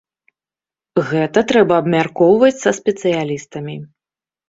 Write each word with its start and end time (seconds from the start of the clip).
Гэта 1.09 1.39
трэба 1.53 1.73
абмяркоўваць 1.85 2.53
са 2.65 2.71
спецыялістамі. 2.81 3.81